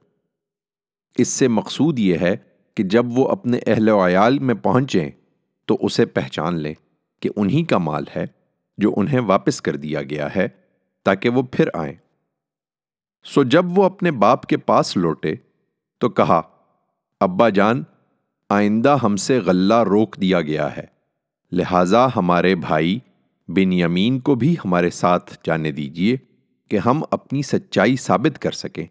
[1.18, 2.36] اس سے مقصود یہ ہے
[2.76, 5.12] کہ جب وہ اپنے اہل و عیال میں پہنچیں،
[5.66, 6.74] تو اسے پہچان لیں
[7.20, 8.26] کہ انہی کا مال ہے
[8.78, 10.48] جو انہیں واپس کر دیا گیا ہے
[11.04, 12.03] تاکہ وہ پھر آئیں۔
[13.24, 15.36] سو جب وہ اپنے باپ کے پاس لوٹے
[15.98, 16.42] تو کہا،
[17.20, 17.84] ابا جان،
[18.50, 20.86] آئندہ ہم سے غلہ روک دیا گیا ہے،
[21.52, 23.00] لہٰذا ہمارے بھائی
[23.48, 26.18] بن یمین کو بھی ہمارے ساتھ جانے دیجیے
[26.70, 28.86] کہ ہم اپنی سچائی ثابت کر سکیں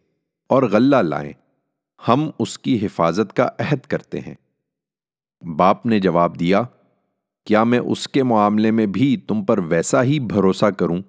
[0.47, 1.33] اور غلہ لائیں۔
[2.09, 4.35] ہم اس کی حفاظت کا عہد کرتے ہیں۔
[5.43, 6.63] باپ نے جواب دیا،
[7.47, 11.03] کیا میں اس کے معاملے میں بھی تم پر ویسا ہی بھروسہ کروں؟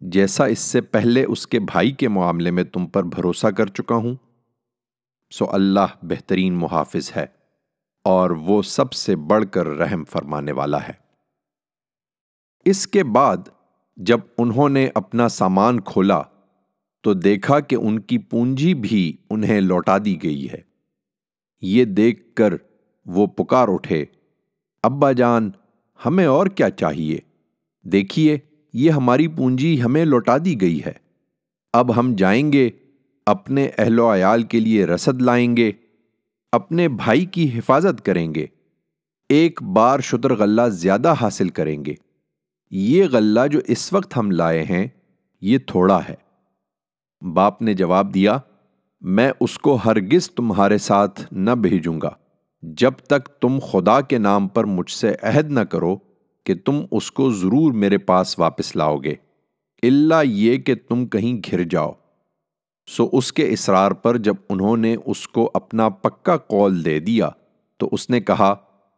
[0.00, 3.94] جیسا اس سے پہلے اس کے بھائی کے معاملے میں تم پر بھروسہ کر چکا
[3.94, 4.14] ہوں،
[5.30, 7.26] سو اللہ بہترین محافظ ہے
[8.04, 10.92] اور وہ سب سے بڑھ کر رحم فرمانے والا ہے۔
[12.64, 13.36] اس کے بعد
[13.96, 16.22] جب انہوں نے اپنا سامان کھولا،
[17.00, 20.60] تو دیکھا کہ ان کی پونجی بھی انہیں لوٹا دی گئی ہے۔
[21.62, 22.54] یہ دیکھ کر
[23.06, 24.04] وہ پکار اٹھے،
[24.82, 25.50] ابا جان،
[26.06, 27.18] ہمیں اور کیا چاہیے؟
[27.84, 28.38] دیکھیے
[28.72, 30.92] یہ ہماری پونجی ہمیں لوٹا دی گئی ہے۔
[31.72, 32.70] اب ہم جائیں گے،
[33.26, 35.72] اپنے اہل و عیال کے لیے رسد لائیں گے،
[36.52, 38.46] اپنے بھائی کی حفاظت کریں گے۔
[39.28, 41.94] ایک بار شتر غلہ زیادہ حاصل کریں گے۔
[42.70, 44.86] یہ غلہ جو اس وقت ہم لائے ہیں،
[45.40, 46.14] یہ تھوڑا ہے۔
[47.32, 48.38] باپ نے جواب دیا،
[49.00, 52.10] میں اس کو ہرگز تمہارے ساتھ نہ بھیجوں گا۔
[52.62, 55.96] جب تک تم خدا کے نام پر مجھ سے عہد نہ کرو
[56.48, 59.14] کہ تم اس کو ضرور میرے پاس واپس لاؤ گے۔
[59.82, 61.92] اللہ یہ کہ تم کہیں گھر جاؤ۔
[62.86, 67.30] سو اس کے اصرار پر جب انہوں نے اس کو اپنا پکا قول دے دیا،
[67.76, 68.54] تو اس نے کہا،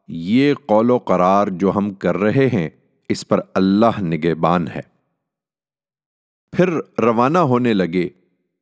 [0.08, 2.68] یہ قول و قرار جو ہم کر رہے ہیں،
[3.08, 4.80] اس پر اللہ نگہبان ہے۔
[6.52, 6.70] پھر
[7.02, 8.08] روانہ ہونے لگے،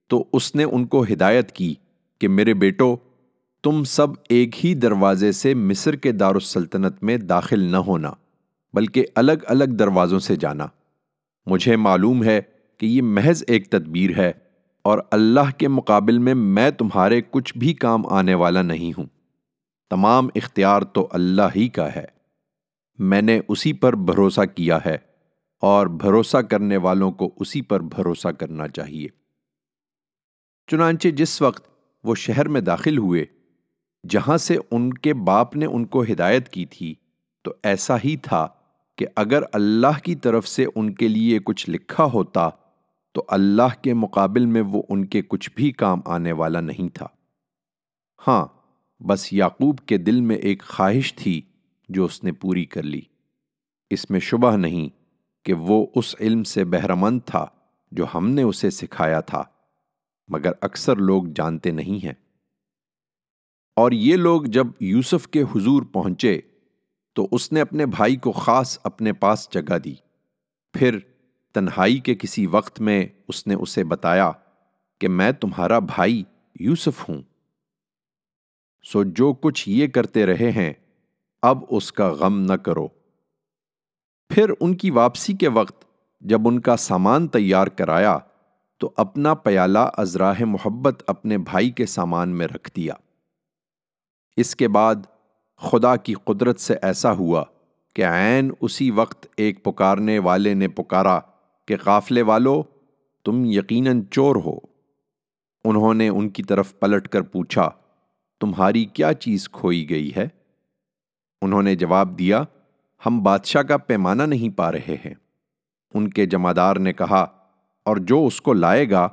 [0.07, 1.74] تو اس نے ان کو ہدایت کی
[2.18, 2.96] کہ میرے بیٹو،
[3.62, 8.12] تم سب ایک ہی دروازے سے مصر کے دارالسلطنت میں داخل نہ ہونا۔
[8.74, 10.66] بلکہ الگ الگ دروازوں سے جانا۔
[11.46, 12.40] مجھے معلوم ہے
[12.78, 14.33] کہ یہ محض ایک تدبیر ہے
[14.83, 19.07] اور اللہ کے مقابل میں میں تمہارے کچھ بھی کام آنے والا نہیں ہوں۔
[19.90, 22.04] تمام اختیار تو اللہ ہی کا ہے۔
[22.98, 24.96] میں نے اسی پر بھروسہ کیا ہے
[25.61, 29.09] اور بھروسہ کرنے والوں کو اسی پر بھروسہ کرنا چاہیے۔
[30.70, 31.68] چنانچہ جس وقت
[32.04, 33.24] وہ شہر میں داخل ہوئے،
[34.09, 36.94] جہاں سے ان کے باپ نے ان کو ہدایت کی تھی،
[37.42, 38.48] تو ایسا ہی تھا۔
[38.98, 42.50] کہ اگر اللہ کی طرف سے ان کے لیے کچھ لکھا ہوتا،
[43.12, 47.06] تو اللہ کے مقابل میں وہ ان کے کچھ بھی کام آنے والا نہیں تھا۔
[48.28, 48.46] ہاں
[49.00, 51.42] بس یعقوب کے دل میں ایک خواہش تھی
[51.88, 53.00] جو اس نے پوری کر لی۔
[53.90, 54.88] اس میں شبہ نہیں
[55.44, 57.46] کہ وہ اس علم سے بہرمند تھا
[57.92, 59.42] جو ہم نے اسے سکھایا تھا،
[60.28, 62.14] مگر اکثر لوگ جانتے نہیں ہیں۔
[63.76, 66.40] اور یہ لوگ جب یوسف کے حضور پہنچے
[67.18, 69.94] تو اس نے اپنے بھائی کو خاص اپنے پاس جگہ دی۔
[70.72, 70.98] پھر
[71.54, 74.33] تنہائی کے کسی وقت میں اس نے اسے بتایا
[75.00, 76.24] کہ میں تمہارا بھائی
[76.61, 77.22] یوسف ہوں۔
[78.83, 80.72] سو جو کچھ یہ کرتے رہے ہیں،
[81.42, 82.88] اب اس کا غم نہ کرو۔
[84.28, 85.85] پھر ان کی واپسی کے وقت
[86.20, 88.18] جب ان کا سامان تیار کرایا،
[88.78, 92.94] تو اپنا پیالہ ازراہ محبت اپنے بھائی کے سامان میں رکھ دیا۔
[94.37, 94.94] اس کے بعد
[95.58, 97.44] خدا کی قدرت سے ایسا ہوا
[97.94, 101.20] کہ عین اسی وقت ایک پکارنے والے نے پکارا
[101.66, 102.62] کہ قافلے والو،
[103.24, 104.58] تم یقیناً چور ہو۔
[105.64, 107.70] انہوں نے ان کی طرف پلٹ کر پوچھا،
[108.40, 110.28] تمہاری کیا چیز کھوئی گئی ہے؟
[111.42, 112.42] انہوں نے جواب دیا،
[113.06, 115.14] ہم بادشاہ کا پیمانہ نہیں پا رہے ہیں۔
[115.94, 117.26] ان کے جمادار نے کہا،
[117.84, 119.08] اور جو اس کو لائے گا،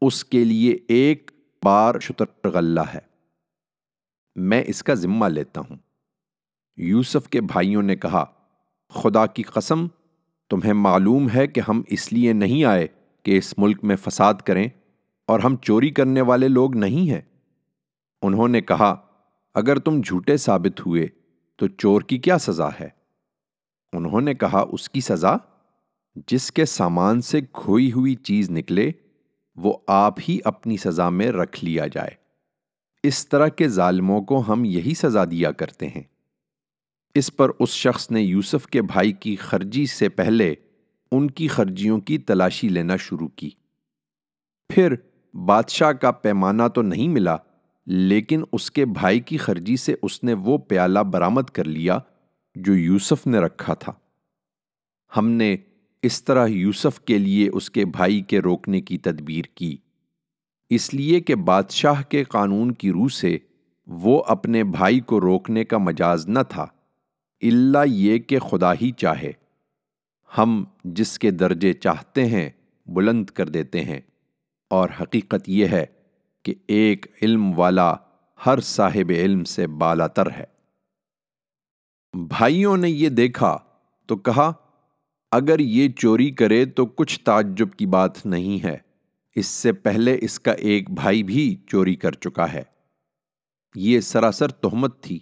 [0.00, 1.30] اس کے لیے ایک
[1.64, 3.05] بار شتر غلہ ہے۔
[4.36, 5.76] میں اس کا ذمہ لیتا ہوں۔
[6.76, 8.24] یوسف کے بھائیوں نے کہا،
[8.88, 9.86] خدا کی قسم،
[10.50, 12.86] تمہیں معلوم ہے کہ ہم اس لیے نہیں آئے
[13.22, 14.68] کہ اس ملک میں فساد کریں
[15.26, 17.20] اور ہم چوری کرنے والے لوگ نہیں ہیں۔
[18.22, 18.94] انہوں نے کہا،
[19.54, 21.06] اگر تم جھوٹے ثابت ہوئے
[21.56, 22.88] تو چور کی کیا سزا ہے؟
[23.92, 25.36] انہوں نے کہا، اس کی سزا؟
[26.26, 28.90] جس کے سامان سے کھوئی ہوئی چیز نکلے،
[29.56, 32.25] وہ آپ ہی اپنی سزا میں رکھ لیا جائے۔
[33.06, 36.02] اس طرح کے ظالموں کو ہم یہی سزا دیا کرتے ہیں۔
[37.14, 40.54] اس پر اس شخص نے یوسف کے بھائی کی خرجی سے پہلے
[41.12, 43.50] ان کی خرجیوں کی تلاشی لینا شروع کی۔
[44.68, 44.94] پھر
[45.34, 47.36] بادشاہ کا پیمانہ تو نہیں ملا،
[47.86, 51.98] لیکن اس کے بھائی کی خرجی سے اس نے وہ پیالہ برآمد کر لیا
[52.54, 53.92] جو یوسف نے رکھا تھا۔
[55.16, 55.56] ہم نے
[56.02, 59.76] اس طرح یوسف کے لیے اس کے بھائی کے روکنے کی تدبیر کی۔
[60.70, 63.38] اس لیے کہ بادشاہ کے قانون کی روح سے
[63.86, 66.66] وہ اپنے بھائی کو روکنے کا مجاز نہ تھا
[67.42, 69.32] اللہ یہ کہ خدا ہی چاہے۔
[70.38, 72.50] ہم جس کے درجے چاہتے ہیں،
[72.86, 74.00] بلند کر دیتے ہیں۔
[74.70, 75.86] اور حقیقت یہ ہے
[76.42, 77.94] کہ ایک علم والا
[78.46, 80.44] ہر صاحب علم سے بالا تر ہے۔
[82.12, 83.58] بھائیوں نے یہ دیکھا
[84.06, 84.52] تو کہا،
[85.32, 88.85] اگر یہ چوری کرے تو کچھ تعجب کی بات نہیں ہے۔
[89.36, 92.62] اس سے پہلے اس کا ایک بھائی بھی چوری کر چکا ہے۔
[93.74, 95.18] یہ سراسر تہمت تھی،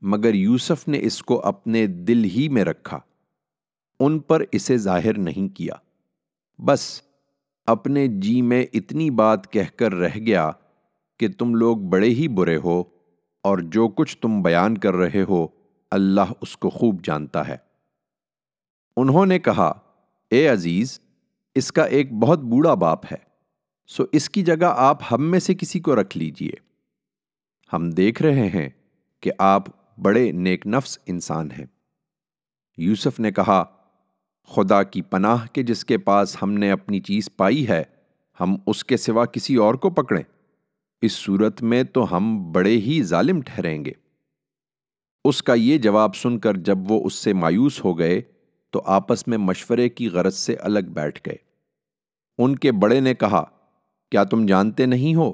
[0.00, 3.00] مگر یوسف نے اس کو اپنے دل ہی میں رکھا۔
[4.00, 5.74] ان پر اسے ظاہر نہیں کیا۔
[6.58, 7.02] بس
[7.66, 10.50] اپنے جی میں اتنی بات کہہ کر رہ گیا
[11.20, 12.82] کہ تم لوگ بڑے ہی برے ہو
[13.42, 15.46] اور جو کچھ تم بیان کر رہے ہو،
[15.90, 17.56] اللہ اس کو خوب جانتا ہے۔
[18.96, 19.72] انہوں نے کہا،
[20.30, 21.00] اے عزیز،
[21.54, 23.25] اس کا ایک بہت بوڑھا باپ ہے۔
[23.86, 26.50] سو اس کی جگہ آپ ہم میں سے کسی کو رکھ لیجیے۔
[27.72, 28.68] ہم دیکھ رہے ہیں
[29.20, 29.62] کہ آپ
[30.00, 31.66] بڑے نیک نفس انسان ہیں۔
[32.76, 33.64] یوسف نے کہا،
[34.48, 37.82] خدا کی پناہ کے جس کے پاس ہم نے اپنی چیز پائی ہے،
[38.40, 40.22] ہم اس کے سوا کسی اور کو پکڑیں۔
[41.02, 43.92] اس صورت میں تو ہم بڑے ہی ظالم ٹھہریں گے۔
[45.24, 48.20] اس کا یہ جواب سن کر جب وہ اس سے مایوس ہو گئے،
[48.70, 51.36] تو آپس میں مشورے کی غرض سے الگ بیٹھ گئے۔
[52.38, 53.44] ان کے بڑے نے کہا
[54.12, 55.32] کیا تم جانتے نہیں ہو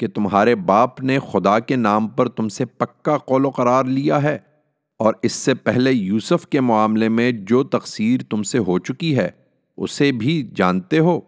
[0.00, 4.22] کہ تمہارے باپ نے خدا کے نام پر تم سے پکا قول و قرار لیا
[4.22, 4.38] ہے؟
[5.00, 9.28] اور اس سے پہلے یوسف کے معاملے میں جو تقسیر تم سے ہو چکی ہے،
[9.76, 11.20] اسے بھی جانتے ہو؟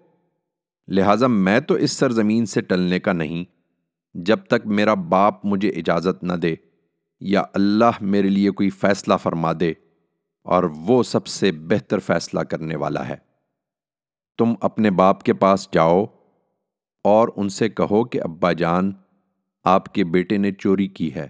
[0.88, 3.44] لہٰذا میں تو اس سرزمین سے ٹلنے کا نہیں۔
[4.14, 6.54] جب تک میرا باپ مجھے اجازت نہ دے
[7.20, 9.72] یا اللہ میرے لیے کوئی فیصلہ فرما دے،
[10.46, 13.16] اور وہ سب سے بہتر فیصلہ کرنے والا ہے۔
[14.38, 16.04] تم اپنے باپ کے پاس جاؤ
[17.06, 18.92] اور ان سے کہو کہ، ابا جان،
[19.64, 21.28] آپ کے بیٹے نے چوری کی ہے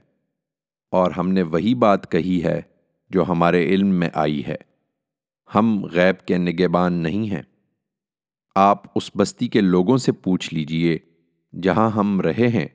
[0.91, 2.63] اور ہم نے وہی بات کہی ہے
[3.11, 4.57] جو ہمارے علم میں آئی ہے۔
[5.55, 7.43] ہم غیب کے نگہبان نہیں ہیں۔
[8.55, 10.99] آپ اس بستی کے لوگوں سے پوچھ لیجیے
[11.63, 12.69] جہاں ہم رہے ہیں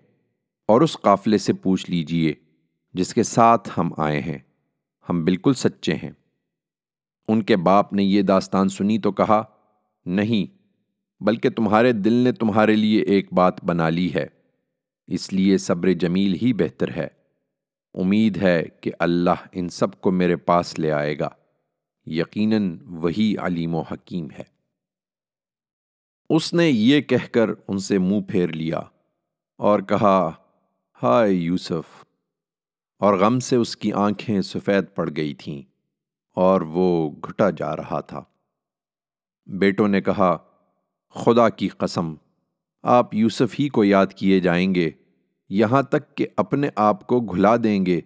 [0.67, 2.33] اور اس قافلے سے پوچھ لیجیے
[2.93, 4.39] جس کے ساتھ ہم آئے ہیں۔
[5.09, 6.11] ہم بالکل سچے ہیں۔
[7.27, 9.43] ان کے باپ نے یہ داستان سنی تو کہا،
[10.05, 10.60] نہیں
[11.21, 14.25] بلکہ تمہارے دل نے تمہارے لیے ایک بات بنا لی ہے۔
[15.07, 17.07] اس لیے صبر جمیل ہی بہتر ہے۔
[17.93, 21.29] امید ہے کہ اللہ ان سب کو میرے پاس لے آئے گا۔
[22.05, 24.43] یقیناً وہی علیم و حکیم ہے۔
[26.29, 28.79] اس نے یہ کہہ کر ان سے منہ پھیر لیا
[29.57, 30.31] اور کہا،
[31.03, 32.05] ہائے یوسف!
[32.99, 35.61] اور غم سے اس کی آنکھیں سفید پڑ گئی تھیں
[36.35, 38.23] اور وہ گھٹا جا رہا تھا۔
[39.45, 40.37] بیٹوں نے کہا
[41.15, 42.13] خدا کی قسم،
[42.83, 44.89] آپ یوسف ہی کو یاد کیے جائیں گے،
[45.49, 47.99] یہاں تک کہ اپنے آپ کو گھلا دیں گے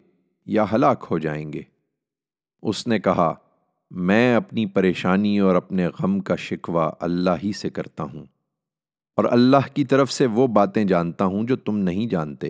[0.48, 1.62] یا ہلاک ہو جائیں گے۔
[2.63, 3.34] اس نے کہا،
[3.91, 8.26] میں اپنی پریشانی اور اپنے غم کا شکوہ اللہ ہی سے کرتا ہوں،
[9.18, 12.50] اور اللہ کی طرف سے وہ باتیں جانتا ہوں جو تم نہیں جانتے۔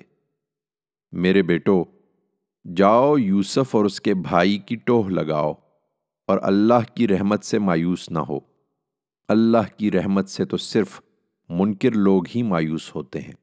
[1.13, 1.84] میرے بیٹو،
[2.65, 5.54] جاؤ یوسف اور اس کے بھائی کی ٹوہ لگاؤ،
[6.30, 8.39] اور اللہ کی رحمت سے مایوس نہ ہو۔
[9.27, 11.01] اللہ کی رحمت سے تو صرف
[11.49, 13.33] منکر لوگ ہی مایوس ہوتے ہیں۔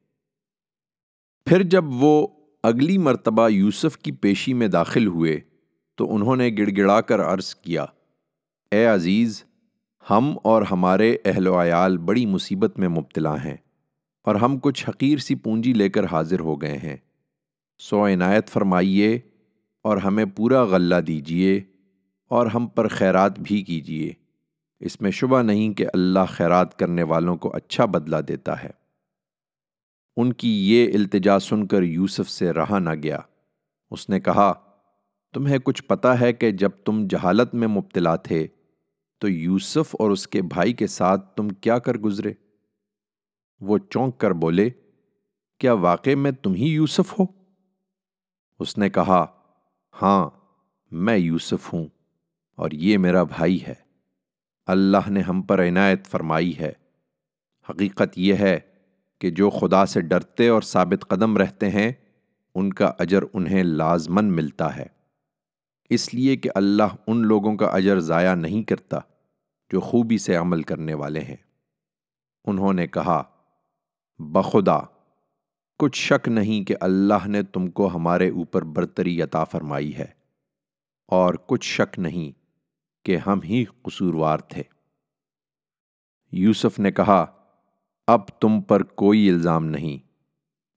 [1.45, 2.27] پھر جب وہ
[2.63, 5.39] اگلی مرتبہ یوسف کی پیشی میں داخل ہوئے
[5.95, 7.85] تو انہوں نے گڑ گڑا کر عرض کیا،
[8.71, 9.43] اے عزیز،
[10.09, 13.57] ہم اور ہمارے اہل و عیال بڑی مصیبت میں مبتلا ہیں
[14.23, 16.97] اور ہم کچھ حقیر سی پونجی لے کر حاضر ہو گئے ہیں۔
[17.79, 19.19] سو عنایت فرمائیے
[19.81, 21.61] اور ہمیں پورا غلہ دیجیے
[22.27, 24.11] اور ہم پر خیرات بھی کیجیے۔
[24.83, 28.69] اس میں شبہ نہیں کہ اللہ خیرات کرنے والوں کو اچھا بدلہ دیتا ہے۔
[30.15, 33.19] ان کی یہ التجا سن کر یوسف سے رہا نہ گیا۔
[33.91, 34.53] اس نے کہا،
[35.33, 38.47] تمہیں کچھ پتا ہے کہ جب تم جہالت میں مبتلا تھے،
[39.19, 42.33] تو یوسف اور اس کے بھائی کے ساتھ تم کیا کر گزرے؟
[43.61, 44.69] وہ چونک کر بولے،
[45.59, 47.25] کیا واقع میں تم ہی یوسف ہو؟
[48.59, 49.25] اس نے کہا
[50.01, 50.29] ہاں
[50.91, 51.87] میں یوسف ہوں
[52.55, 53.82] اور یہ میرا بھائی ہے۔
[54.67, 56.71] اللہ نے ہم پر عنایت فرمائی ہے۔
[57.69, 58.59] حقیقت یہ ہے
[59.21, 61.91] کہ جو خدا سے ڈرتے اور ثابت قدم رہتے ہیں،
[62.55, 64.85] ان کا اجر انہیں لازمن ملتا ہے۔
[65.91, 68.99] اس لیے کہ اللہ ان لوگوں کا اجر ضائع نہیں کرتا
[69.71, 71.35] جو خوبی سے عمل کرنے والے ہیں۔
[72.45, 73.21] انہوں نے کہا،
[74.19, 74.79] بخدا،
[75.79, 80.07] کچھ شک نہیں کہ اللہ نے تم کو ہمارے اوپر برتری عطا فرمائی ہے،
[81.11, 82.31] اور کچھ شک نہیں
[83.03, 84.63] کہ ہم ہی قصوروار تھے۔
[86.31, 87.25] یوسف نے کہا،
[88.07, 90.07] اب تم پر کوئی الزام نہیں۔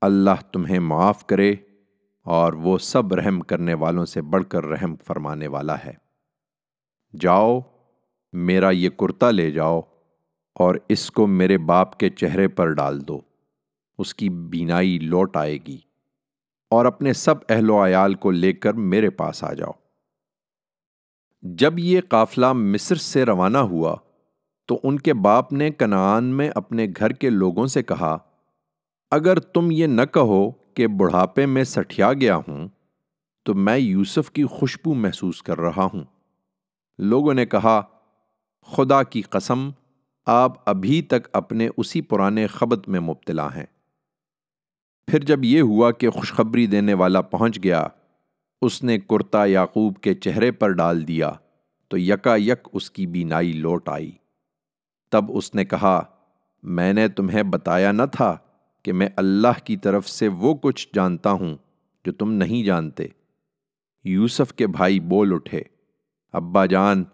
[0.00, 1.54] اللہ تمہیں معاف کرے
[2.24, 5.92] اور وہ سب رحم کرنے والوں سے بڑھ کر رحم فرمانے والا ہے۔
[7.20, 7.60] جاؤ،
[8.32, 9.80] میرا یہ کرتا لے جاؤ
[10.54, 13.20] اور اس کو میرے باپ کے چہرے پر ڈال دو۔
[13.98, 15.78] اس کی بینائی لوٹ آئے گی
[16.70, 19.72] اور اپنے سب اہل و عیال کو لے کر میرے پاس آ جاؤ۔
[21.54, 23.96] جب یہ قافلہ مصر سے روانہ ہوا،
[24.66, 28.18] تو ان کے باپ نے کنعان میں اپنے گھر کے لوگوں سے کہا،
[29.11, 32.68] اگر تم یہ نہ کہو کہ بڑھاپے میں سٹھیا گیا ہوں،
[33.44, 36.04] تو میں یوسف کی خوشبو محسوس کر رہا ہوں۔
[36.98, 37.82] لوگوں نے کہا،
[38.66, 39.70] خدا کی قسم،
[40.26, 43.66] آپ ابھی تک اپنے اسی پرانے خبت میں مبتلا ہیں۔
[45.06, 47.88] پھر جب یہ ہوا کہ خوشخبری دینے والا پہنچ گیا
[48.66, 51.33] اس نے کرتا یعقوب کے چہرے پر ڈال دیا
[51.88, 54.11] تو یکا یک اس کی بینائی لوٹ آئی۔
[55.11, 56.02] تب اس نے کہا،
[56.62, 58.37] میں نے تمہیں بتایا نہ تھا
[58.83, 61.57] کہ میں اللہ کی طرف سے وہ کچھ جانتا ہوں
[62.05, 63.07] جو تم نہیں جانتے۔
[64.05, 65.62] یوسف کے بھائی بول اٹھے،
[66.33, 67.05] ابا جان،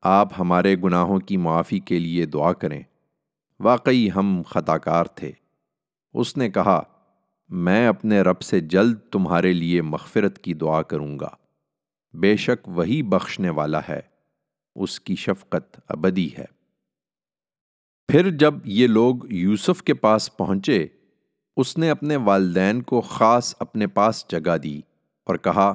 [0.00, 2.82] آپ ہمارے گناہوں کی معافی کے لیے دعا کریں۔
[3.60, 5.32] واقعی ہم خطا کار تھے۔
[6.14, 6.82] اس نے کہا
[7.48, 11.28] میں اپنے رب سے جلد تمہارے لیے مغفرت کی دعا کروں گا۔
[12.12, 14.00] بے شک وہی بخشنے والا ہے،
[14.74, 16.44] اس کی شفقت ابدی ہے۔
[18.08, 20.86] پھر جب یہ لوگ یوسف کے پاس پہنچے،
[21.56, 24.78] اس نے اپنے والدین کو خاص اپنے پاس جگہ دی
[25.24, 25.74] اور کہا،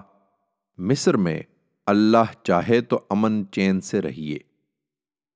[0.77, 1.41] مصر میں
[1.85, 4.37] اللہ چاہے تو امن چین سے رہیے۔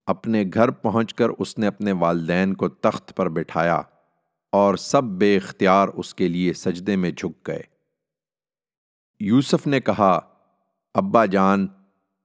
[0.05, 3.81] اپنے گھر پہنچ کر اس نے اپنے والدین کو تخت پر بٹھایا۔
[4.57, 7.61] اور سب بے اختیار اس کے لیے سجدے میں جھک گئے۔
[9.19, 10.19] یوسف نے کہا،
[10.93, 11.67] ابا جان،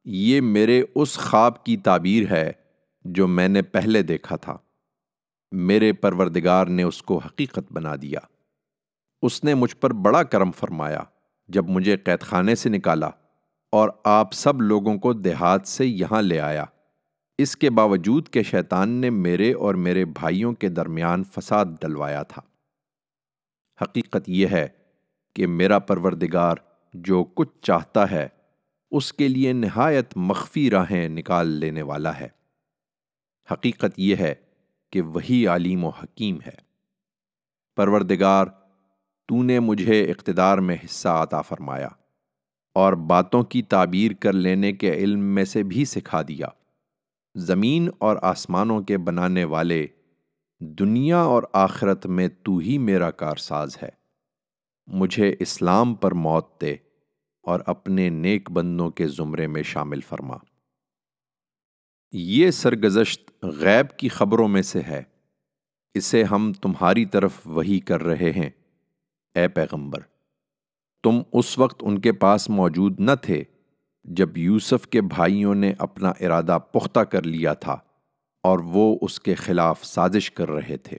[0.04, 2.52] یہ میرے اس خواب کی تعبیر ہے
[3.02, 4.56] جو میں نے پہلے دیکھا تھا۔
[5.52, 8.20] میرے پروردگار نے اس کو حقیقت بنا دیا۔
[9.22, 11.02] اس نے مجھ پر بڑا کرم فرمایا
[11.48, 13.10] جب مجھے قید خانے سے نکالا
[13.72, 16.64] اور آپ سب لوگوں کو دیہات سے یہاں لے آیا۔
[17.42, 22.42] اس کے باوجود کہ شیطان نے میرے اور میرے بھائیوں کے درمیان فساد ڈلوایا تھا۔
[23.82, 24.68] حقیقت یہ ہے
[25.34, 26.56] کہ میرا پروردگار
[26.94, 28.28] جو کچھ چاہتا ہے،
[28.90, 32.28] اس کے لیے نہایت مخفی راہیں نکال لینے والا ہے۔
[33.52, 34.34] حقیقت یہ ہے
[34.92, 36.54] کہ وہی عالیم و حکیم ہے۔
[37.76, 38.46] پروردگار،
[39.28, 41.88] تو نے مجھے اقتدار میں حصہ عطا فرمایا
[42.74, 46.46] اور باتوں کی تعبیر کر لینے کے علم میں سے بھی سکھا دیا۔
[47.34, 49.86] زمین اور آسمانوں کے بنانے والے
[50.60, 53.88] دنیا اور آخرت میں تو ہی میرا کارساز ہے۔
[54.86, 56.76] مجھے اسلام پر موت دے
[57.42, 60.36] اور اپنے نیک بندوں کے زمرے میں شامل فرما۔
[62.12, 65.02] یہ سرگزشت غیب کی خبروں میں سے ہے۔
[65.94, 68.50] اسے ہم تمہاری طرف وہی کر رہے ہیں۔
[69.34, 70.00] اے پیغمبر،
[71.02, 73.44] تم اس وقت ان کے پاس موجود نہ تھے
[74.04, 77.76] جب یوسف کے بھائیوں نے اپنا ارادہ پختہ کر لیا تھا
[78.42, 80.98] اور وہ اس کے خلاف سازش کر رہے تھے۔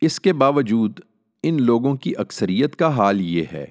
[0.00, 1.00] اس کے باوجود
[1.42, 3.66] ان لوگوں کی اکثریت کا حال یہ ہے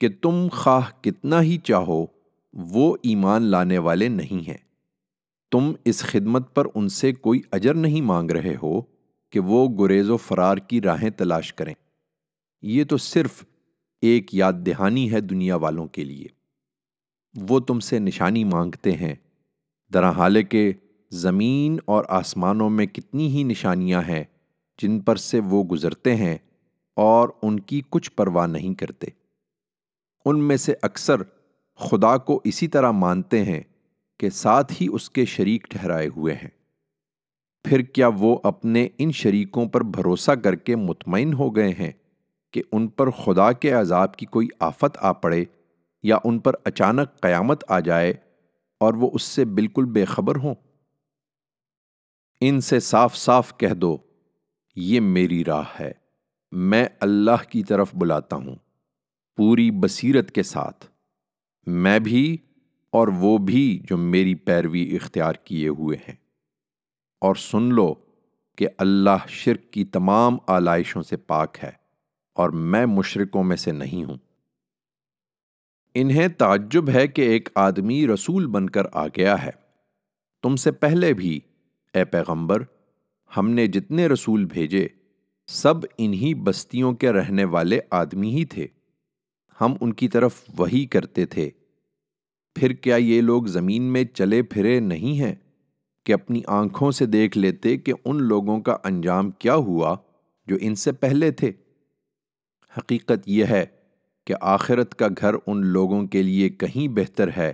[0.00, 2.06] کہ تم خواہ کتنا ہی چاہو،
[2.52, 4.56] وہ ایمان لانے والے نہیں ہیں۔
[5.50, 8.80] تم اس خدمت پر ان سے کوئی اجر نہیں مانگ رہے ہو
[9.30, 11.74] کہ وہ گریز و فرار کی راہیں تلاش کریں۔
[12.62, 13.44] یہ تو صرف
[14.00, 16.43] ایک یاد دہانی ہے دنیا والوں کے لیے۔
[17.36, 19.14] وہ تم سے نشانی مانگتے ہیں۔
[19.92, 20.72] درا حال کے
[21.10, 24.24] زمین اور آسمانوں میں کتنی ہی نشانیاں ہیں
[24.82, 26.38] جن پر سے وہ گزرتے ہیں
[26.96, 29.06] اور ان کی کچھ پرواہ نہیں کرتے۔
[30.24, 31.22] ان میں سے اکثر
[31.76, 33.60] خدا کو اسی طرح مانتے ہیں
[34.20, 36.48] کہ ساتھ ہی اس کے شریک ٹھہرائے ہوئے ہیں۔
[37.64, 41.92] پھر کیا وہ اپنے ان شریکوں پر بھروسہ کر کے مطمئن ہو گئے ہیں
[42.52, 45.44] کہ ان پر خدا کے عذاب کی کوئی آفت آ پڑے
[46.04, 48.14] یا ان پر اچانک قیامت آ جائے
[48.80, 50.54] اور وہ اس سے بالکل بے خبر ہوں۔
[52.40, 53.98] ان سے صاف صاف کہہ دو،
[54.76, 55.92] یہ میری راہ ہے،
[56.52, 58.56] میں اللہ کی طرف بلاتا ہوں،
[59.36, 60.86] پوری بصیرت کے ساتھ۔
[61.66, 62.36] میں بھی
[62.90, 66.16] اور وہ بھی جو میری پیروی اختیار کیے ہوئے ہیں۔
[67.20, 67.94] اور سن لو
[68.58, 71.72] کہ اللہ شرک کی تمام آلائشوں سے پاک ہے
[72.32, 74.18] اور میں مشرقوں میں سے نہیں ہوں۔
[75.94, 79.50] انہیں تعجب ہے کہ ایک آدمی رسول بن کر آ گیا ہے۔
[80.42, 81.40] تم سے پہلے بھی،
[81.94, 82.62] اے پیغمبر،
[83.36, 84.88] ہم نے جتنے رسول بھیجے،
[85.46, 88.66] سب انہی بستیوں کے رہنے والے آدمی ہی تھے۔
[89.60, 91.50] ہم ان کی طرف وہی کرتے تھے۔
[92.54, 95.34] پھر کیا یہ لوگ زمین میں چلے پھرے نہیں ہیں
[96.04, 99.96] کہ اپنی آنکھوں سے دیکھ لیتے کہ ان لوگوں کا انجام کیا ہوا
[100.46, 101.52] جو ان سے پہلے تھے؟
[102.78, 103.66] حقیقت یہ ہے
[104.24, 107.52] کہ آخرت کا گھر ان لوگوں کے لیے کہیں بہتر ہے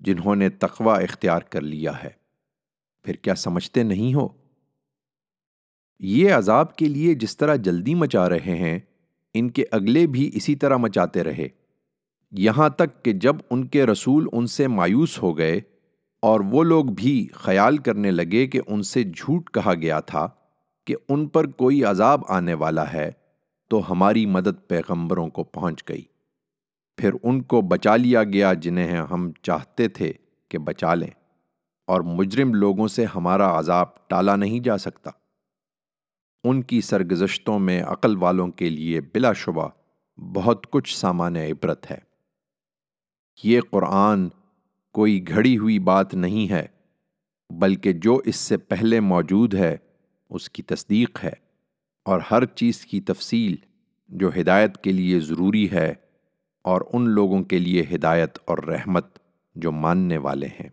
[0.00, 2.10] جنہوں نے تقوی اختیار کر لیا ہے۔
[3.04, 4.28] پھر کیا سمجھتے نہیں ہو؟
[5.98, 8.78] یہ عذاب کے لیے جس طرح جلدی مچا رہے ہیں،
[9.34, 11.48] ان کے اگلے بھی اسی طرح مچاتے رہے۔
[12.30, 15.60] یہاں تک کہ جب ان کے رسول ان سے مایوس ہو گئے
[16.22, 20.28] اور وہ لوگ بھی خیال کرنے لگے کہ ان سے جھوٹ کہا گیا تھا
[20.86, 23.10] کہ ان پر کوئی عذاب آنے والا ہے
[23.70, 26.02] تو ہماری مدد پیغمبروں کو پہنچ گئی۔
[26.98, 30.12] پھر ان کو بچا لیا گیا جنہیں ہم چاہتے تھے
[30.50, 31.10] کہ بچا لیں،
[31.88, 35.10] اور مجرم لوگوں سے ہمارا عذاب ٹالا نہیں جا سکتا۔
[36.44, 39.68] ان کی سرگزشتوں میں عقل والوں کے لیے بلا شبہ
[40.18, 41.98] بہت کچھ سامان عبرت ہے۔
[43.44, 44.28] یہ قرآن
[44.94, 46.66] کوئی گھڑی ہوئی بات نہیں ہے،
[47.50, 49.76] بلکہ جو اس سے پہلے موجود ہے،
[50.30, 51.32] اس کی تصدیق ہے۔
[52.06, 53.56] اور ہر چیز کی تفصیل
[54.08, 55.94] جو ہدایت کے لیے ضروری ہے
[56.62, 59.18] اور ان لوگوں کے لیے ہدایت اور رحمت
[59.54, 60.68] جو ماننے والے ہیں۔